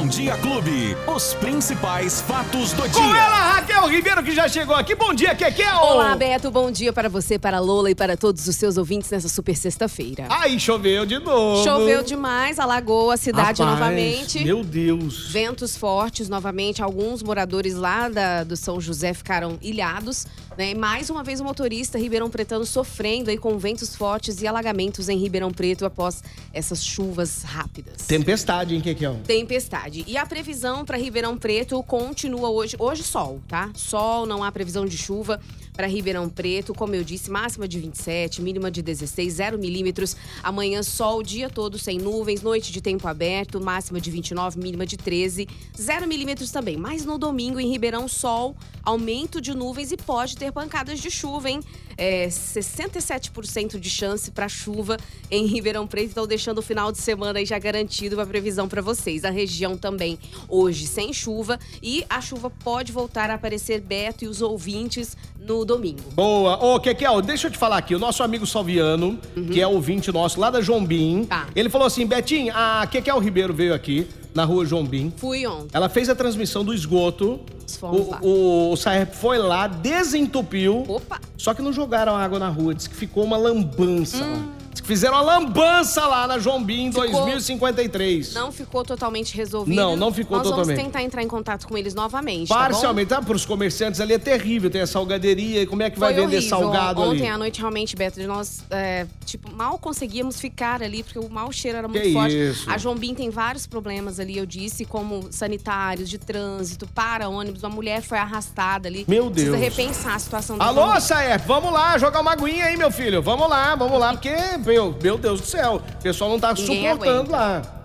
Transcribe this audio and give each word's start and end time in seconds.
Bom 0.00 0.06
Dia 0.08 0.34
Clube. 0.38 0.96
Os 1.14 1.34
principais 1.34 2.22
fatos 2.22 2.72
do 2.72 2.80
Com 2.84 2.88
dia. 2.88 3.20
ela, 3.20 3.52
Raquel 3.52 3.86
Ribeiro, 3.86 4.22
que 4.22 4.34
já 4.34 4.48
chegou 4.48 4.74
aqui. 4.74 4.94
Bom 4.94 5.12
dia, 5.12 5.34
Kekel! 5.34 5.76
Olá, 5.76 6.16
Beto. 6.16 6.50
Bom 6.50 6.70
dia 6.70 6.90
para 6.90 7.06
você, 7.10 7.38
para 7.38 7.60
Lola 7.60 7.90
e 7.90 7.94
para 7.94 8.16
todos 8.16 8.48
os 8.48 8.56
seus 8.56 8.78
ouvintes 8.78 9.10
nessa 9.10 9.28
super 9.28 9.54
sexta-feira. 9.54 10.24
Aí, 10.30 10.58
choveu 10.58 11.04
de 11.04 11.18
novo. 11.18 11.62
Choveu 11.62 12.02
demais, 12.02 12.58
alagou 12.58 13.10
a 13.10 13.18
cidade 13.18 13.60
Rapaz, 13.60 13.78
novamente. 13.78 14.42
Meu 14.42 14.64
Deus. 14.64 15.28
Ventos 15.30 15.76
fortes 15.76 16.30
novamente. 16.30 16.82
Alguns 16.82 17.22
moradores 17.22 17.74
lá 17.74 18.08
da- 18.08 18.42
do 18.42 18.56
São 18.56 18.80
José 18.80 19.12
ficaram 19.12 19.58
ilhados. 19.60 20.26
Né? 20.56 20.70
E 20.70 20.74
Mais 20.74 21.10
uma 21.10 21.22
vez 21.22 21.40
o 21.40 21.44
motorista 21.44 21.98
Ribeirão 21.98 22.30
Pretano 22.30 22.64
sofrendo 22.64 23.28
aí 23.28 23.36
com 23.36 23.58
ventos 23.58 23.94
fortes 23.94 24.40
e 24.40 24.46
alagamentos 24.46 25.10
em 25.10 25.18
Ribeirão 25.18 25.50
Preto 25.52 25.84
após 25.84 26.22
essas 26.54 26.82
chuvas 26.82 27.42
rápidas. 27.42 28.06
Tempestade, 28.06 28.74
hein, 28.74 28.80
Kekel? 28.80 29.20
Tempestade. 29.26 29.89
E 29.92 30.16
a 30.16 30.24
previsão 30.24 30.84
para 30.84 30.96
Ribeirão 30.96 31.36
Preto 31.36 31.82
continua 31.82 32.48
hoje. 32.48 32.76
Hoje, 32.78 33.02
sol, 33.02 33.40
tá? 33.48 33.70
Sol, 33.74 34.26
não 34.26 34.44
há 34.44 34.52
previsão 34.52 34.86
de 34.86 34.96
chuva 34.96 35.40
para 35.72 35.86
Ribeirão 35.86 36.28
Preto. 36.28 36.74
Como 36.74 36.94
eu 36.94 37.04
disse, 37.04 37.30
máxima 37.30 37.66
de 37.66 37.78
27, 37.78 38.42
mínima 38.42 38.70
de 38.70 38.82
16, 38.82 39.32
0 39.32 39.58
milímetros. 39.58 40.16
Amanhã, 40.42 40.82
sol 40.82 41.18
o 41.18 41.22
dia 41.22 41.48
todo 41.48 41.78
sem 41.78 41.98
nuvens, 41.98 42.42
noite 42.42 42.72
de 42.72 42.80
tempo 42.80 43.06
aberto, 43.08 43.60
máxima 43.60 44.00
de 44.00 44.10
29, 44.10 44.58
mínima 44.58 44.86
de 44.86 44.96
13, 44.96 45.48
0 45.78 46.06
milímetros 46.06 46.50
também. 46.50 46.76
Mas 46.76 47.04
no 47.04 47.18
domingo, 47.18 47.60
em 47.60 47.70
Ribeirão, 47.70 48.08
sol, 48.08 48.56
aumento 48.82 49.40
de 49.40 49.54
nuvens 49.54 49.92
e 49.92 49.96
pode 49.96 50.36
ter 50.36 50.52
pancadas 50.52 51.00
de 51.00 51.10
chuva, 51.10 51.50
hein? 51.50 51.60
É, 51.96 52.28
67% 52.28 53.78
de 53.78 53.90
chance 53.90 54.30
para 54.30 54.48
chuva 54.48 54.96
em 55.30 55.46
Ribeirão 55.46 55.86
Preto. 55.86 56.10
Então, 56.10 56.26
deixando 56.26 56.58
o 56.58 56.62
final 56.62 56.90
de 56.90 56.98
semana 56.98 57.38
aí 57.38 57.46
já 57.46 57.58
garantido 57.58 58.20
a 58.20 58.26
previsão 58.26 58.68
para 58.68 58.80
vocês. 58.80 59.24
A 59.24 59.30
região 59.30 59.76
também 59.76 60.18
hoje 60.48 60.86
sem 60.86 61.12
chuva 61.12 61.58
e 61.82 62.04
a 62.08 62.20
chuva 62.20 62.50
pode 62.50 62.90
voltar 62.90 63.30
a 63.30 63.34
aparecer 63.34 63.80
Beto 63.80 64.24
e 64.24 64.28
os 64.28 64.40
ouvintes 64.40 65.16
no 65.40 65.64
domingo. 65.64 66.00
Boa. 66.12 66.62
Ô, 66.62 66.78
Kekel, 66.78 67.20
deixa 67.22 67.46
eu 67.46 67.50
te 67.50 67.58
falar 67.58 67.78
aqui. 67.78 67.94
O 67.94 67.98
nosso 67.98 68.22
amigo 68.22 68.46
Salviano, 68.46 69.18
que 69.52 69.60
é 69.60 69.66
ouvinte 69.66 70.12
nosso 70.12 70.38
lá 70.40 70.50
da 70.50 70.60
Jombim, 70.60 71.24
Tá. 71.24 71.46
ele 71.56 71.68
falou 71.68 71.86
assim: 71.86 72.06
Betinho, 72.06 72.52
a 72.54 72.86
Kekel 72.86 73.18
Ribeiro 73.18 73.52
veio 73.54 73.74
aqui 73.74 74.06
na 74.34 74.44
rua 74.44 74.64
Jombim. 74.64 75.12
Fui 75.16 75.46
ontem. 75.46 75.68
Ela 75.72 75.88
fez 75.88 76.08
a 76.08 76.14
transmissão 76.14 76.64
do 76.64 76.72
esgoto. 76.74 77.40
O, 77.82 78.26
o, 78.26 78.72
o 78.72 78.76
Saep 78.76 79.14
foi 79.16 79.38
lá, 79.38 79.66
desentupiu. 79.66 80.84
Opa! 80.88 81.20
Só 81.36 81.54
que 81.54 81.62
não 81.62 81.72
jogaram 81.72 82.14
água 82.16 82.38
na 82.38 82.48
rua. 82.48 82.74
Diz 82.74 82.86
que 82.86 82.94
ficou 82.94 83.24
uma 83.24 83.36
lambança. 83.36 84.22
Hum. 84.24 84.48
Fizeram 84.90 85.14
uma 85.14 85.22
lambança 85.22 86.04
lá 86.04 86.26
na 86.26 86.36
Jombim 86.40 86.86
em 86.86 86.92
Ficou- 86.92 87.08
2053. 87.24 88.34
Não 88.34 88.50
ficou 88.50 88.82
totalmente 88.84 89.36
resolvido. 89.36 89.76
Não, 89.76 89.94
não 89.96 90.12
ficou 90.12 90.38
Nós 90.38 90.44
totalmente. 90.48 90.74
vamos 90.76 90.82
tentar 90.84 91.02
entrar 91.04 91.22
em 91.22 91.28
contato 91.28 91.68
com 91.68 91.78
eles 91.78 91.94
novamente. 91.94 92.48
tá? 92.48 92.56
Parcialmente, 92.56 93.08
tá? 93.10 93.22
Para 93.22 93.36
os 93.36 93.46
comerciantes 93.46 94.00
ali 94.00 94.14
é 94.14 94.18
terrível. 94.18 94.68
Tem 94.68 94.80
a 94.80 94.88
salgaderia. 94.88 95.64
Como 95.66 95.80
é 95.82 95.90
que 95.90 95.98
vai 95.98 96.12
Foi 96.12 96.22
vender 96.24 96.38
horrível. 96.38 96.58
salgado 96.58 97.02
Ontem 97.02 97.20
ali? 97.22 97.28
à 97.28 97.38
noite, 97.38 97.60
realmente, 97.60 97.94
Beto, 97.94 98.20
nós, 98.26 98.64
é, 98.68 99.06
tipo, 99.24 99.52
mal 99.54 99.78
conseguíamos 99.78 100.40
ficar 100.40 100.82
ali, 100.82 101.04
porque 101.04 101.20
o 101.20 101.28
mau 101.28 101.52
cheiro 101.52 101.78
era 101.78 101.86
muito 101.86 102.02
Que 102.02 102.12
forte. 102.12 102.34
isso? 102.50 102.68
A 102.68 102.76
Jombim 102.76 103.14
tem 103.14 103.30
vários 103.30 103.68
problemas 103.68 104.18
ali, 104.18 104.38
eu 104.38 104.44
disse, 104.46 104.84
como 104.84 105.28
sanitários, 105.30 106.10
de 106.10 106.18
trânsito, 106.18 106.86
para 106.88 107.28
ônibus. 107.28 107.62
Uma 107.62 107.70
mulher 107.70 108.02
foi 108.02 108.18
arrastada 108.18 108.88
ali. 108.88 109.04
Meu 109.06 109.30
Precisa 109.30 109.56
Deus. 109.56 109.62
repensar 109.62 110.14
a 110.14 110.18
situação 110.18 110.56
Alô. 110.58 110.98
Saep, 111.00 111.46
vamos 111.46 111.72
lá, 111.72 111.96
jogar 111.96 112.20
uma 112.22 112.32
aguinha 112.32 112.64
aí, 112.64 112.76
meu 112.76 112.90
filho. 112.90 113.22
Vamos 113.22 113.48
lá, 113.48 113.74
vamos 113.76 114.00
lá, 114.00 114.12
porque, 114.12 114.34
meu, 114.80 114.98
meu 115.02 115.18
Deus 115.18 115.40
do 115.40 115.46
céu, 115.46 115.76
o 115.98 116.02
pessoal 116.02 116.30
não 116.30 116.40
tá 116.40 116.54
Ninguém 116.54 116.90
suportando 116.90 117.20
aguenta. 117.20 117.30
lá. 117.36 117.76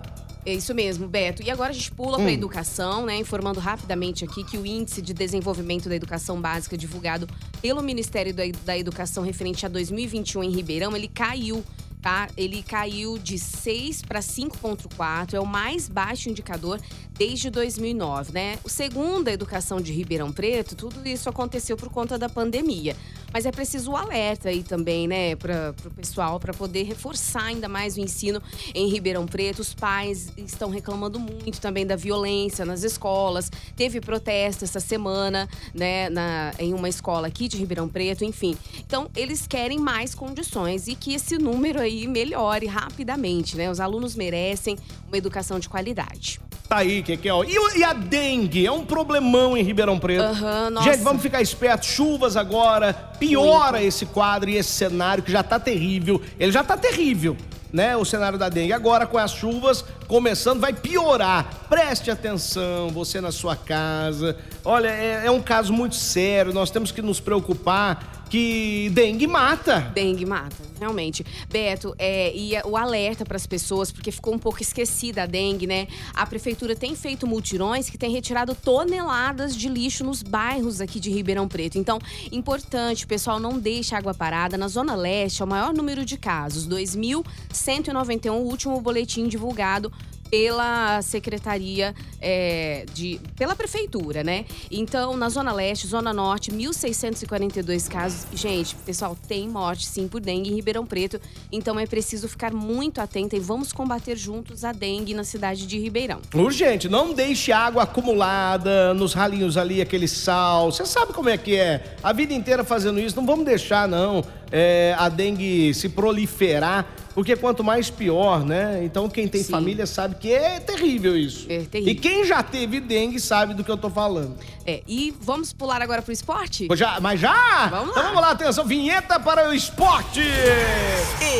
É 0.44 0.54
isso 0.54 0.72
mesmo, 0.72 1.08
Beto. 1.08 1.42
E 1.42 1.50
agora 1.50 1.70
a 1.70 1.72
gente 1.72 1.90
pula 1.90 2.18
Hum. 2.18 2.20
para 2.22 2.30
a 2.30 2.32
educação, 2.32 3.04
né? 3.04 3.18
Informando 3.18 3.58
rapidamente 3.58 4.24
aqui 4.24 4.44
que 4.44 4.56
o 4.56 4.64
índice 4.64 5.02
de 5.02 5.12
desenvolvimento 5.12 5.88
da 5.88 5.96
educação 5.96 6.40
básica 6.40 6.78
divulgado 6.78 7.26
pelo 7.60 7.82
Ministério 7.82 8.32
da, 8.32 8.76
Educação 8.78 9.24
referente 9.24 9.66
a 9.66 9.68
2021 9.68 10.44
em 10.44 10.50
Ribeirão, 10.50 10.94
ele 10.96 11.08
caiu. 11.08 11.64
Tá? 12.00 12.28
Ele 12.36 12.62
caiu 12.62 13.18
de 13.18 13.36
6 13.36 14.02
para 14.02 14.20
5,4, 14.22 15.34
é 15.34 15.40
o 15.40 15.46
mais 15.46 15.88
baixo 15.88 16.28
indicador 16.30 16.78
desde 17.18 17.50
2009, 17.50 18.32
né? 18.32 18.58
O 18.62 18.68
segundo 18.68 19.26
a 19.26 19.32
educação 19.32 19.80
de 19.80 19.92
Ribeirão 19.92 20.30
Preto, 20.30 20.76
tudo 20.76 21.04
isso 21.08 21.28
aconteceu 21.28 21.76
por 21.76 21.88
conta 21.88 22.16
da 22.16 22.28
pandemia. 22.28 22.94
Mas 23.36 23.44
é 23.44 23.52
preciso 23.52 23.90
o 23.90 23.96
alerta 23.98 24.48
aí 24.48 24.62
também, 24.62 25.06
né, 25.06 25.36
para 25.36 25.74
o 25.84 25.90
pessoal, 25.90 26.40
para 26.40 26.54
poder 26.54 26.84
reforçar 26.84 27.44
ainda 27.44 27.68
mais 27.68 27.94
o 27.94 28.00
ensino 28.00 28.40
em 28.74 28.88
Ribeirão 28.88 29.26
Preto. 29.26 29.60
Os 29.60 29.74
pais 29.74 30.32
estão 30.38 30.70
reclamando 30.70 31.20
muito 31.20 31.60
também 31.60 31.86
da 31.86 31.96
violência 31.96 32.64
nas 32.64 32.82
escolas. 32.82 33.52
Teve 33.76 34.00
protesto 34.00 34.64
essa 34.64 34.80
semana, 34.80 35.46
né, 35.74 36.08
na, 36.08 36.54
em 36.58 36.72
uma 36.72 36.88
escola 36.88 37.26
aqui 37.26 37.46
de 37.46 37.58
Ribeirão 37.58 37.90
Preto, 37.90 38.24
enfim. 38.24 38.56
Então, 38.78 39.10
eles 39.14 39.46
querem 39.46 39.78
mais 39.78 40.14
condições 40.14 40.88
e 40.88 40.94
que 40.94 41.12
esse 41.12 41.36
número 41.36 41.78
aí 41.78 42.08
melhore 42.08 42.64
rapidamente, 42.64 43.54
né? 43.54 43.70
Os 43.70 43.80
alunos 43.80 44.16
merecem 44.16 44.78
uma 45.08 45.18
educação 45.18 45.58
de 45.60 45.68
qualidade. 45.68 46.40
Tá 46.68 46.78
aí, 46.78 47.00
Kekel. 47.02 47.44
E, 47.44 47.58
o- 47.58 47.76
e 47.78 47.84
a 47.84 47.92
dengue? 47.92 48.66
É 48.66 48.72
um 48.72 48.84
problemão 48.84 49.56
em 49.56 49.62
Ribeirão 49.62 49.98
Preto. 49.98 50.22
Aham, 50.24 50.70
nossa. 50.70 50.90
Gente, 50.92 51.02
vamos 51.02 51.22
ficar 51.22 51.40
espertos. 51.40 51.88
Chuvas 51.88 52.36
agora, 52.36 52.92
piora 53.20 53.80
esse 53.82 54.04
quadro 54.06 54.50
e 54.50 54.56
esse 54.56 54.70
cenário 54.72 55.22
que 55.22 55.30
já 55.30 55.42
tá 55.44 55.60
terrível. 55.60 56.20
Ele 56.40 56.50
já 56.50 56.64
tá 56.64 56.76
terrível, 56.76 57.36
né? 57.72 57.96
O 57.96 58.04
cenário 58.04 58.36
da 58.36 58.48
dengue. 58.48 58.72
Agora, 58.72 59.06
com 59.06 59.16
as 59.16 59.30
chuvas 59.30 59.84
começando, 60.06 60.60
vai 60.60 60.72
piorar. 60.72 61.66
Preste 61.68 62.10
atenção, 62.10 62.88
você 62.90 63.20
na 63.20 63.32
sua 63.32 63.56
casa. 63.56 64.36
Olha, 64.64 64.88
é, 64.88 65.26
é 65.26 65.30
um 65.30 65.42
caso 65.42 65.72
muito 65.72 65.94
sério. 65.94 66.52
Nós 66.52 66.70
temos 66.70 66.92
que 66.92 67.02
nos 67.02 67.20
preocupar 67.20 68.16
que 68.28 68.90
dengue 68.90 69.26
mata. 69.26 69.92
Dengue 69.94 70.26
mata, 70.26 70.56
realmente. 70.80 71.24
Beto, 71.48 71.94
é, 71.98 72.34
e 72.34 72.52
o 72.64 72.76
alerta 72.76 73.24
para 73.24 73.36
as 73.36 73.46
pessoas, 73.46 73.92
porque 73.92 74.10
ficou 74.10 74.34
um 74.34 74.38
pouco 74.38 74.60
esquecida 74.60 75.22
a 75.22 75.26
dengue, 75.26 75.66
né? 75.66 75.86
A 76.12 76.26
prefeitura 76.26 76.74
tem 76.74 76.96
feito 76.96 77.26
mutirões 77.26 77.88
que 77.88 77.96
tem 77.96 78.10
retirado 78.10 78.54
toneladas 78.54 79.56
de 79.56 79.68
lixo 79.68 80.04
nos 80.04 80.22
bairros 80.22 80.80
aqui 80.80 80.98
de 80.98 81.10
Ribeirão 81.10 81.46
Preto. 81.46 81.78
Então, 81.78 81.98
importante, 82.32 83.06
pessoal, 83.06 83.38
não 83.38 83.58
deixe 83.58 83.94
água 83.94 84.12
parada. 84.12 84.56
Na 84.56 84.68
Zona 84.68 84.96
Leste, 84.96 85.42
é 85.42 85.44
o 85.44 85.48
maior 85.48 85.72
número 85.72 86.04
de 86.04 86.16
casos, 86.16 86.66
2.191, 86.68 88.30
o 88.32 88.34
último 88.34 88.80
boletim 88.80 89.28
divulgado 89.28 89.92
pela 90.30 91.00
Secretaria 91.02 91.94
é, 92.20 92.84
de. 92.92 93.20
pela 93.36 93.54
Prefeitura, 93.54 94.22
né? 94.22 94.44
Então, 94.70 95.16
na 95.16 95.28
Zona 95.28 95.52
Leste, 95.52 95.86
Zona 95.86 96.12
Norte, 96.12 96.50
1.642 96.50 97.88
casos. 97.88 98.26
Gente, 98.32 98.74
pessoal, 98.76 99.16
tem 99.28 99.48
morte 99.48 99.86
sim 99.86 100.08
por 100.08 100.20
dengue 100.20 100.50
em 100.50 100.54
Ribeirão 100.54 100.84
Preto. 100.84 101.20
Então 101.50 101.78
é 101.78 101.86
preciso 101.86 102.28
ficar 102.28 102.52
muito 102.52 103.00
atenta 103.00 103.36
e 103.36 103.40
vamos 103.40 103.72
combater 103.72 104.16
juntos 104.16 104.64
a 104.64 104.72
dengue 104.72 105.14
na 105.14 105.24
cidade 105.24 105.66
de 105.66 105.78
Ribeirão. 105.78 106.20
Urgente, 106.34 106.88
não 106.88 107.14
deixe 107.14 107.52
água 107.52 107.84
acumulada 107.84 108.92
nos 108.94 109.12
ralinhos 109.12 109.56
ali, 109.56 109.80
aquele 109.80 110.08
sal. 110.08 110.70
Você 110.72 110.84
sabe 110.84 111.12
como 111.12 111.28
é 111.28 111.36
que 111.36 111.56
é. 111.56 111.96
A 112.02 112.12
vida 112.12 112.34
inteira 112.34 112.64
fazendo 112.64 113.00
isso, 113.00 113.16
não 113.16 113.26
vamos 113.26 113.44
deixar, 113.44 113.88
não, 113.88 114.24
é, 114.50 114.94
a 114.98 115.08
dengue 115.08 115.72
se 115.74 115.88
proliferar, 115.88 116.86
porque 117.16 117.34
quanto 117.34 117.64
mais 117.64 117.88
pior, 117.88 118.44
né? 118.44 118.82
Então 118.84 119.08
quem 119.08 119.26
tem 119.26 119.42
Sim. 119.42 119.50
família 119.50 119.86
sabe 119.86 120.16
que 120.16 120.30
é 120.30 120.60
terrível 120.60 121.16
isso. 121.16 121.46
É 121.48 121.60
terrível. 121.60 121.92
E 121.92 121.96
quem 121.96 122.26
já 122.26 122.42
teve 122.42 122.78
dengue 122.78 123.18
sabe 123.18 123.54
do 123.54 123.64
que 123.64 123.70
eu 123.70 123.78
tô 123.78 123.88
falando. 123.88 124.36
É, 124.66 124.82
e 124.86 125.14
vamos 125.18 125.50
pular 125.50 125.80
agora 125.80 126.02
pro 126.02 126.12
esporte? 126.12 126.68
Já, 126.74 127.00
mas 127.00 127.18
já? 127.18 127.68
Vamos 127.68 127.90
Então 127.92 128.02
lá. 128.02 128.08
vamos 128.10 128.20
lá, 128.22 128.30
atenção, 128.32 128.66
vinheta 128.66 129.18
para 129.18 129.48
o 129.48 129.54
esporte! 129.54 130.20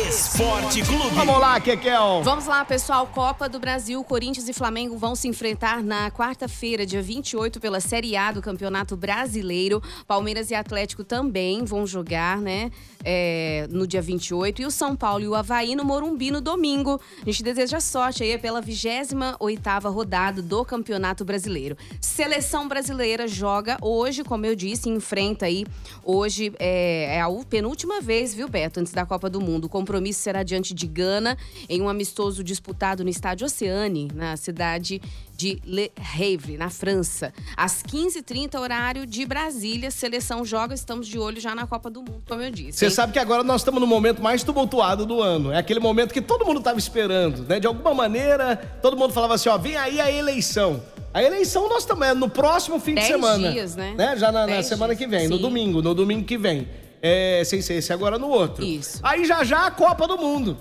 Esporte 0.07 0.81
Clube. 0.83 1.15
Vamos 1.15 1.39
lá, 1.39 1.59
Kekel. 1.59 2.21
Vamos 2.23 2.45
lá, 2.45 2.63
pessoal. 2.65 3.07
Copa 3.07 3.47
do 3.47 3.59
Brasil, 3.59 4.03
Corinthians 4.03 4.47
e 4.47 4.53
Flamengo 4.53 4.97
vão 4.97 5.15
se 5.15 5.27
enfrentar 5.27 5.83
na 5.83 6.09
quarta-feira, 6.11 6.85
dia 6.85 7.01
28, 7.01 7.59
pela 7.59 7.79
Série 7.79 8.15
A 8.15 8.31
do 8.31 8.41
Campeonato 8.41 8.95
Brasileiro. 8.95 9.81
Palmeiras 10.07 10.51
e 10.51 10.55
Atlético 10.55 11.03
também 11.03 11.63
vão 11.63 11.85
jogar, 11.87 12.37
né? 12.37 12.71
é, 13.09 13.65
no 13.69 13.87
dia 13.87 14.01
28. 14.01 14.61
E 14.61 14.65
o 14.65 14.71
São 14.71 14.93
Paulo 14.93 15.23
e 15.23 15.27
o 15.29 15.33
Havaí 15.33 15.75
no 15.75 15.85
Morumbi 15.85 16.29
no 16.29 16.41
domingo. 16.41 16.99
A 17.21 17.25
gente 17.25 17.41
deseja 17.41 17.79
sorte 17.79 18.21
aí 18.21 18.37
pela 18.37 18.61
28ª 18.61 19.89
rodada 19.89 20.41
do 20.41 20.65
Campeonato 20.65 21.23
Brasileiro. 21.23 21.77
Seleção 22.01 22.67
brasileira 22.67 23.25
joga 23.25 23.77
hoje, 23.81 24.25
como 24.25 24.45
eu 24.45 24.55
disse, 24.55 24.89
enfrenta 24.89 25.45
aí. 25.45 25.65
Hoje 26.03 26.51
é, 26.59 27.15
é 27.15 27.21
a 27.21 27.27
penúltima 27.49 28.01
vez, 28.01 28.33
viu, 28.33 28.49
Beto, 28.49 28.81
antes 28.81 28.91
da 28.91 29.05
Copa 29.05 29.29
do 29.29 29.39
Mundo. 29.39 29.56
O 29.65 29.69
compromisso 29.69 30.21
será 30.21 30.43
diante 30.43 30.73
de 30.73 30.87
Gana, 30.87 31.37
em 31.67 31.81
um 31.81 31.89
amistoso 31.89 32.43
disputado 32.43 33.03
no 33.03 33.09
estádio 33.09 33.45
Oceane, 33.45 34.09
na 34.13 34.37
cidade 34.37 35.01
de 35.37 35.61
Le 35.63 35.91
Havre, 35.95 36.57
na 36.57 36.69
França. 36.69 37.31
Às 37.55 37.83
15h30, 37.83 38.59
horário 38.59 39.05
de 39.05 39.25
Brasília, 39.25 39.91
seleção 39.91 40.43
joga, 40.43 40.73
estamos 40.73 41.07
de 41.07 41.19
olho 41.19 41.39
já 41.39 41.53
na 41.53 41.67
Copa 41.67 41.89
do 41.91 42.01
Mundo, 42.01 42.23
como 42.27 42.41
eu 42.41 42.49
disse. 42.49 42.79
Você 42.79 42.89
sabe 42.89 43.13
que 43.13 43.19
agora 43.19 43.43
nós 43.43 43.61
estamos 43.61 43.79
no 43.79 43.85
momento 43.85 44.21
mais 44.21 44.43
tumultuado 44.43 45.05
do 45.05 45.21
ano. 45.21 45.51
É 45.51 45.57
aquele 45.57 45.79
momento 45.79 46.11
que 46.11 46.21
todo 46.21 46.43
mundo 46.45 46.57
estava 46.57 46.79
esperando, 46.79 47.43
né? 47.43 47.59
De 47.59 47.67
alguma 47.67 47.93
maneira, 47.93 48.55
todo 48.81 48.97
mundo 48.97 49.13
falava 49.13 49.35
assim, 49.35 49.47
ó, 49.49 49.57
vem 49.57 49.77
aí 49.77 50.01
a 50.01 50.11
eleição. 50.11 50.81
A 51.13 51.23
eleição 51.23 51.69
nós 51.69 51.79
estamos 51.83 52.07
é 52.07 52.13
no 52.13 52.29
próximo 52.29 52.79
fim 52.79 52.95
Dez 52.95 53.07
de 53.07 53.13
semana. 53.13 53.51
dias, 53.51 53.75
né? 53.75 53.95
Já 54.17 54.31
na, 54.31 54.47
na 54.47 54.63
semana 54.63 54.95
dias, 54.95 54.99
que 54.99 55.07
vem, 55.07 55.27
no 55.27 55.37
sim. 55.37 55.41
domingo, 55.41 55.81
no 55.81 55.93
domingo 55.93 56.25
que 56.25 56.37
vem. 56.37 56.67
É, 57.01 57.43
sem 57.45 57.61
ser 57.61 57.75
esse 57.75 57.93
agora 57.93 58.17
no 58.17 58.27
outro. 58.29 58.63
Isso. 58.63 58.99
Aí 59.03 59.25
já 59.25 59.43
já 59.43 59.67
a 59.67 59.71
Copa 59.71 60.07
do 60.07 60.17
Mundo. 60.17 60.57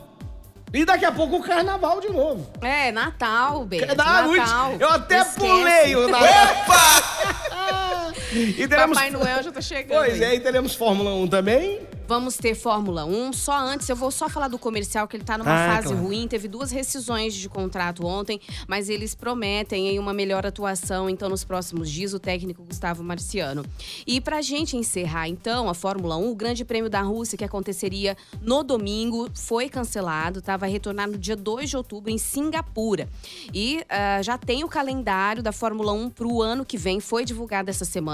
E 0.73 0.85
daqui 0.85 1.05
a 1.05 1.13
pouco 1.13 1.37
o 1.37 1.43
carnaval 1.43 2.01
de 2.01 2.09
novo. 2.11 2.51
É, 2.61 2.91
Natal, 2.93 3.65
Beto. 3.65 3.95
Ah, 3.99 4.23
Natal. 4.27 4.75
Eu 4.79 4.89
até 4.91 5.19
Esquece. 5.21 5.39
pulei 5.39 5.97
o 5.97 6.09
Natal. 6.11 6.27
e 8.33 8.67
teremos... 8.69 8.97
Papai 8.97 9.11
Noel 9.11 9.43
já 9.43 9.53
tá 9.53 9.61
chegando. 9.61 9.99
Pois 9.99 10.15
aí. 10.15 10.23
é, 10.23 10.35
e 10.35 10.41
teremos 10.41 10.75
Fórmula 10.75 11.15
1 11.15 11.29
também. 11.29 11.81
Vamos 12.09 12.37
ter 12.37 12.55
Fórmula 12.55 13.05
1. 13.05 13.33
Só 13.33 13.59
antes, 13.59 13.89
eu 13.89 13.97
vou 13.97 14.13
só 14.13 14.29
falar 14.29 14.47
do 14.47 14.59
comercial, 14.61 15.09
que 15.09 15.17
ele 15.17 15.25
tá 15.25 15.37
numa 15.37 15.51
Ah, 15.51 15.75
fase 15.75 15.89
claro. 15.89 16.05
ruim. 16.05 16.29
Teve 16.29 16.47
duas 16.47 16.71
rescisões 16.71 17.35
de 17.35 17.49
contrato 17.49 18.07
ontem, 18.07 18.41
mas 18.69 18.89
eles 18.89 19.13
prometem 19.13 19.89
aí 19.89 19.99
uma 19.99 20.13
melhor 20.15 20.47
atuação, 20.47 21.11
então, 21.11 21.29
nos 21.29 21.43
próximos 21.43 21.91
dias, 21.91 22.15
o 22.15 22.21
técnico 22.21 22.63
Gustavo 22.63 23.03
Marciano. 23.03 23.65
E 24.07 24.21
pra 24.21 24.41
gente 24.41 24.77
encerrar, 24.77 25.29
então, 25.29 25.69
a 25.69 25.75
Fórmula 25.75 26.17
1, 26.17 26.31
o 26.31 26.35
Grande 26.37 26.65
Prêmio 26.65 26.89
da 26.89 27.01
Rússia, 27.01 27.37
que 27.37 27.43
aconteceria 27.45 28.17
no 28.41 28.63
domingo, 28.63 29.29
foi 29.35 29.69
cancelado, 29.69 30.41
tá? 30.41 30.57
Vai 30.57 30.71
retornar 30.71 31.11
no 31.11 31.19
dia 31.19 31.35
2 31.35 31.71
de 31.71 31.77
outubro, 31.77 32.09
em 32.09 32.19
Singapura. 32.19 33.09
E 33.53 33.83
ah, 33.89 34.23
já 34.23 34.39
tem 34.39 34.63
o 34.63 34.69
calendário 34.69 35.43
da 35.43 35.51
Fórmula 35.51 35.93
1 35.93 36.11
pro 36.11 36.41
ano 36.41 36.65
que 36.65 36.79
vem, 36.79 37.01
foi 37.01 37.25
divulgado 37.25 37.69
essa 37.69 37.85
semana. 37.85 38.06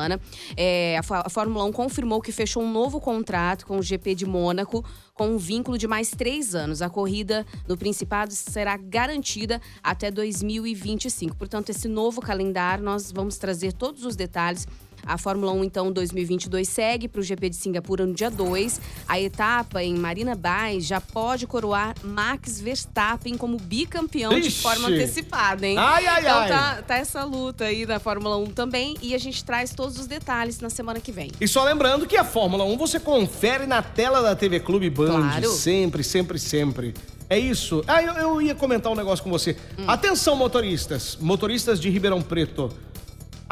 É, 0.56 0.98
a, 0.98 1.22
a 1.26 1.30
Fórmula 1.30 1.64
1 1.64 1.72
confirmou 1.72 2.20
que 2.20 2.32
fechou 2.32 2.62
um 2.62 2.72
novo 2.72 3.00
contrato 3.00 3.66
com 3.66 3.78
o 3.78 3.82
GP 3.82 4.14
de 4.14 4.26
Mônaco, 4.26 4.84
com 5.14 5.28
um 5.28 5.38
vínculo 5.38 5.76
de 5.76 5.86
mais 5.86 6.10
três 6.10 6.54
anos. 6.54 6.82
A 6.82 6.88
corrida 6.88 7.46
no 7.68 7.76
Principado 7.76 8.32
será 8.32 8.76
garantida 8.76 9.60
até 9.82 10.10
2025. 10.10 11.36
Portanto, 11.36 11.70
esse 11.70 11.88
novo 11.88 12.20
calendário, 12.20 12.84
nós 12.84 13.12
vamos 13.12 13.38
trazer 13.38 13.72
todos 13.72 14.04
os 14.04 14.16
detalhes. 14.16 14.66
A 15.06 15.19
Fórmula 15.19 15.52
1, 15.52 15.64
então, 15.64 15.93
2022 15.93 16.69
segue 16.69 17.08
para 17.08 17.20
o 17.20 17.22
GP 17.22 17.50
de 17.50 17.56
Singapura 17.56 18.06
no 18.06 18.14
dia 18.14 18.31
2. 18.31 18.81
A 19.08 19.20
etapa 19.20 19.82
em 19.82 19.94
Marina 19.94 20.34
Bay 20.34 20.81
já 20.81 21.00
pode 21.00 21.46
coroar 21.46 21.94
Max 22.02 22.60
Verstappen 22.60 23.37
como 23.37 23.56
bicampeão 23.56 24.38
de 24.40 24.49
Ixi. 24.49 24.62
forma 24.62 24.88
antecipada, 24.88 25.66
hein? 25.66 25.76
Ai, 25.78 26.06
ai, 26.06 26.20
então 26.20 26.38
ai. 26.38 26.49
Tá, 26.49 26.82
tá 26.82 26.96
essa 26.96 27.25
luta 27.25 27.64
aí 27.64 27.84
da 27.84 27.99
Fórmula 27.99 28.37
1 28.37 28.46
também. 28.46 28.96
E 29.02 29.14
a 29.14 29.19
gente 29.19 29.44
traz 29.44 29.75
todos 29.75 29.99
os 29.99 30.06
detalhes 30.06 30.60
na 30.60 30.70
semana 30.70 31.00
que 31.00 31.12
vem. 31.12 31.31
E 31.40 31.49
só 31.49 31.64
lembrando 31.64 32.06
que 32.06 32.16
a 32.16 32.25
Fórmula 32.25 32.64
1 32.64 32.76
você 32.76 33.00
confere 33.00 33.66
na 33.66 33.82
tela 33.82 34.22
da 34.22 34.34
TV 34.37 34.60
Clube 34.60 34.88
Band. 34.90 35.06
Claro. 35.06 35.50
Sempre, 35.50 36.04
sempre, 36.04 36.38
sempre. 36.38 36.94
É 37.28 37.38
isso. 37.38 37.82
Ah, 37.87 38.02
eu, 38.02 38.12
eu 38.12 38.43
ia 38.43 38.54
comentar 38.54 38.93
um 38.93 38.94
negócio 38.94 39.25
com 39.25 39.31
você. 39.31 39.56
Hum. 39.78 39.84
Atenção, 39.87 40.37
motoristas. 40.37 41.16
Motoristas 41.20 41.81
de 41.81 41.88
Ribeirão 41.88 42.20
Preto. 42.20 42.70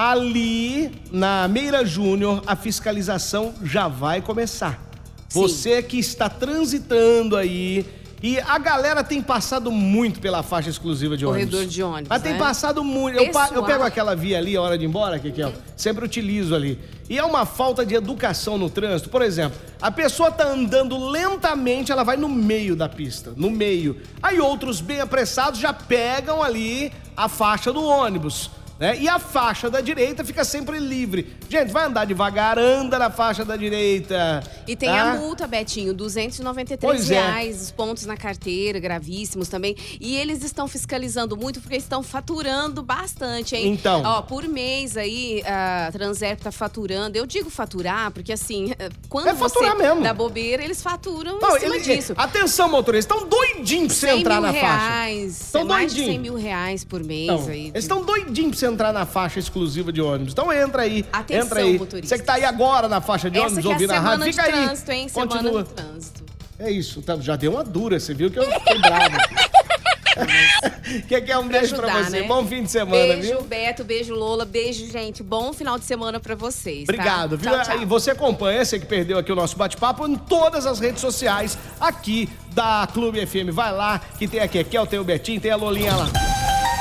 Ali, 0.03 0.91
na 1.13 1.47
Meira 1.47 1.85
Júnior, 1.85 2.43
a 2.47 2.57
fiscalização 2.57 3.53
já 3.63 3.87
vai 3.87 4.23
começar. 4.23 4.83
Sim. 5.29 5.43
Você 5.43 5.83
que 5.83 5.99
está 5.99 6.27
transitando 6.27 7.37
aí. 7.37 7.85
E 8.23 8.41
a 8.41 8.57
galera 8.57 9.05
tem 9.05 9.21
passado 9.21 9.71
muito 9.71 10.19
pela 10.19 10.43
faixa 10.43 10.71
exclusiva 10.71 11.19
de 11.19 11.27
ônibus. 11.27 11.51
Corredor 11.51 11.71
de 11.71 11.83
ônibus, 11.83 12.09
Mas 12.09 12.23
tem 12.23 12.33
né? 12.33 12.39
passado 12.39 12.83
muito. 12.83 13.19
Eu, 13.19 13.31
eu 13.55 13.63
pego 13.63 13.83
aquela 13.83 14.17
via 14.17 14.39
ali, 14.39 14.57
a 14.57 14.63
hora 14.63 14.79
de 14.79 14.85
ir 14.85 14.89
embora, 14.89 15.19
que, 15.19 15.31
que 15.33 15.43
ó, 15.43 15.53
sempre 15.77 16.03
utilizo 16.03 16.55
ali. 16.55 16.79
E 17.07 17.19
é 17.19 17.25
uma 17.25 17.45
falta 17.45 17.85
de 17.85 17.95
educação 17.95 18.57
no 18.57 18.71
trânsito. 18.71 19.11
Por 19.11 19.21
exemplo, 19.21 19.61
a 19.83 19.91
pessoa 19.91 20.31
tá 20.31 20.49
andando 20.49 20.97
lentamente, 20.97 21.93
ela 21.93 22.05
vai 22.05 22.17
no 22.17 22.29
meio 22.29 22.75
da 22.75 22.89
pista, 22.89 23.35
no 23.37 23.51
meio. 23.51 23.99
Aí 24.23 24.41
outros 24.41 24.81
bem 24.81 25.03
apressados 25.03 25.61
já 25.61 25.75
pegam 25.75 26.43
ali 26.43 26.91
a 27.15 27.29
faixa 27.29 27.71
do 27.71 27.85
ônibus. 27.85 28.51
Né? 28.81 28.99
E 28.99 29.07
a 29.09 29.19
faixa 29.19 29.69
da 29.69 29.83
direita 29.83 30.25
fica 30.25 30.43
sempre 30.43 30.79
livre. 30.79 31.37
Gente, 31.51 31.71
vai 31.71 31.85
andar 31.85 32.07
devagar, 32.07 32.59
anda 32.59 32.99
na 32.99 33.11
faixa 33.11 33.45
da 33.45 33.55
direita. 33.55 34.43
E 34.67 34.75
tem 34.75 34.89
tá? 34.89 35.13
a 35.13 35.15
multa, 35.17 35.47
Betinho, 35.47 35.93
293 35.93 36.81
Pois 36.81 37.11
é. 37.11 37.15
reais, 37.21 37.61
os 37.61 37.71
pontos 37.71 38.07
na 38.07 38.17
carteira, 38.17 38.79
gravíssimos 38.81 39.49
também. 39.49 39.77
E 40.01 40.17
eles 40.17 40.43
estão 40.43 40.67
fiscalizando 40.67 41.37
muito 41.37 41.61
porque 41.61 41.77
estão 41.77 42.03
faturando 42.03 42.83
bastante, 42.83 43.55
hein? 43.55 43.69
Então. 43.73 44.03
Ó, 44.03 44.23
por 44.23 44.45
mês 44.49 44.97
aí, 44.97 45.43
a 45.45 45.91
Transerp 45.93 46.41
tá 46.41 46.51
faturando. 46.51 47.19
Eu 47.19 47.27
digo 47.27 47.51
faturar, 47.51 48.11
porque 48.13 48.33
assim, 48.33 48.73
quando 49.11 49.29
É 49.29 49.35
faturar 49.35 49.77
você 49.77 49.83
mesmo. 49.83 50.01
dá 50.03 50.15
bobeira, 50.15 50.65
eles 50.65 50.83
faturam 50.83 51.39
Não, 51.39 51.57
em 51.57 51.61
cima 51.61 51.77
ele- 51.77 51.85
disso. 51.85 52.15
Atenção, 52.17 52.71
motorista, 52.71 53.15
estão 53.15 53.29
doidinhos 53.29 53.89
pra 53.89 53.95
você 53.95 54.07
100 54.09 54.21
entrar 54.21 54.41
na 54.41 54.53
faixa. 54.55 54.61
reais, 54.67 55.49
Tão 55.53 55.61
é 55.61 55.65
mais 55.65 55.91
de 55.93 55.97
doidinho. 55.99 56.13
100 56.15 56.19
mil 56.23 56.35
reais 56.35 56.83
por 56.85 57.05
mês 57.05 57.27
Não, 57.27 57.47
aí. 57.49 57.69
eles 57.69 57.85
estão 57.85 58.03
doidinhos 58.03 58.51
pra 58.53 58.59
você 58.59 58.70
entrar 58.71 58.93
na 58.93 59.05
faixa 59.07 59.39
exclusiva 59.39 59.93
de 59.93 60.01
ônibus. 60.01 60.33
Então 60.33 60.53
entra 60.53 60.83
aí, 60.83 61.05
Atenção, 61.13 61.45
entra 61.47 61.61
aí. 61.61 61.79
motoristas. 61.79 62.09
Você 62.09 62.19
que 62.19 62.25
tá 62.25 62.35
aí 62.35 62.45
agora 62.45 62.89
na 62.89 63.01
faixa 63.01 63.31
de 63.31 63.39
Essa 63.39 63.47
ônibus 63.49 63.63
que 63.63 63.69
é 63.69 63.71
a 63.71 63.75
ouvindo 63.75 63.91
a 63.91 63.95
semana 63.95 64.11
rádio, 64.17 64.33
fica 64.33 64.43
aí. 64.45 64.53
trânsito, 64.67 64.93
hein? 64.93 65.09
Semana 65.09 65.31
Continua. 65.33 65.63
de 65.65 65.69
trânsito. 65.71 66.21
É 66.59 66.71
isso, 66.71 67.01
tá- 67.03 67.17
já 67.19 67.37
deu 67.37 67.53
uma 67.53 67.65
dura, 67.65 67.99
você 67.99 68.13
viu 68.13 68.31
que 68.31 68.39
eu 68.39 68.45
fiquei 68.45 68.79
bravo. 68.81 69.17
Quer 71.09 71.21
que 71.21 71.31
é 71.33 71.39
um 71.39 71.47
beijo 71.49 71.77
pra 71.77 71.87
ajudar, 71.87 72.05
você? 72.11 72.21
né? 72.21 72.27
Bom 72.27 72.45
fim 72.45 72.65
de 72.65 72.71
semana, 72.71 73.15
beijo, 73.15 73.23
viu? 73.29 73.43
Beto, 73.43 73.85
beijo, 73.85 74.15
Lola, 74.15 74.45
beijo, 74.45 74.87
gente. 74.91 75.23
Bom 75.23 75.53
final 75.53 75.79
de 75.79 75.85
semana 75.85 76.19
pra 76.19 76.35
vocês. 76.35 76.85
tá? 76.87 76.93
Obrigado, 76.93 77.39
viu? 77.39 77.51
Tchau, 77.51 77.63
tchau. 77.63 77.81
E 77.83 77.85
você 77.85 78.11
acompanha, 78.11 78.65
você 78.65 78.79
que 78.79 78.87
perdeu 78.87 79.17
aqui 79.19 79.31
o 79.33 79.37
nosso 79.37 79.57
bate-papo, 79.57 80.07
em 80.07 80.17
todas 80.17 80.67
as 80.67 80.81
redes 80.81 81.01
sociais 81.01 81.57
aqui 81.81 82.29
da 82.53 82.89
Clube 82.93 83.25
FM. 83.25 83.51
Vai 83.53 83.73
lá, 83.73 84.01
que 84.19 84.27
tem 84.27 84.41
a 84.41 84.49
Kekel, 84.49 84.87
tem 84.87 84.99
o 84.99 85.05
Betinho, 85.05 85.41
tem 85.41 85.53
a 85.53 85.57
Lolinha 85.57 85.95
lá. 85.95 86.09